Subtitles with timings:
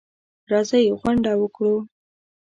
[0.51, 1.75] راځئ غونډه وکړو.